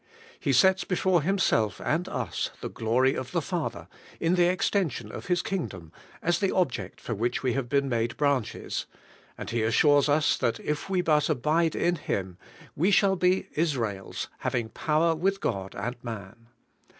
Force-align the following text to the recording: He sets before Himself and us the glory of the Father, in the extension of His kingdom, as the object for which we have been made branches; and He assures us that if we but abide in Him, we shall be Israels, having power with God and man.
He 0.39 0.51
sets 0.51 0.83
before 0.83 1.21
Himself 1.21 1.79
and 1.79 2.09
us 2.09 2.49
the 2.59 2.69
glory 2.69 3.13
of 3.13 3.33
the 3.33 3.39
Father, 3.41 3.87
in 4.19 4.33
the 4.33 4.49
extension 4.49 5.11
of 5.11 5.27
His 5.27 5.43
kingdom, 5.43 5.91
as 6.23 6.39
the 6.39 6.51
object 6.55 6.99
for 6.99 7.13
which 7.13 7.43
we 7.43 7.53
have 7.53 7.69
been 7.69 7.87
made 7.87 8.17
branches; 8.17 8.87
and 9.37 9.51
He 9.51 9.61
assures 9.61 10.09
us 10.09 10.39
that 10.39 10.59
if 10.61 10.89
we 10.89 11.01
but 11.01 11.29
abide 11.29 11.75
in 11.75 11.97
Him, 11.97 12.39
we 12.75 12.89
shall 12.89 13.15
be 13.15 13.49
Israels, 13.53 14.27
having 14.39 14.69
power 14.69 15.13
with 15.13 15.39
God 15.39 15.75
and 15.75 15.95
man. 16.03 16.47